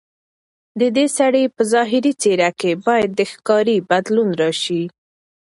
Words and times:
ددې 0.81 1.05
سړي 1.17 1.43
په 1.55 1.61
ظاهري 1.73 2.13
څېره 2.21 2.49
کې 2.59 2.71
باید 2.85 3.09
د 3.13 3.21
ښکاري 3.31 3.77
بدلون 3.89 4.29
راشي. 4.41 4.83